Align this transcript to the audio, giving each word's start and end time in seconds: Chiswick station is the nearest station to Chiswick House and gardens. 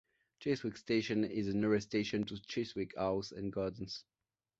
Chiswick 0.39 0.77
station 0.77 1.23
is 1.23 1.45
the 1.45 1.53
nearest 1.53 1.85
station 1.87 2.23
to 2.23 2.41
Chiswick 2.41 2.97
House 2.97 3.31
and 3.31 3.53
gardens. 3.53 4.03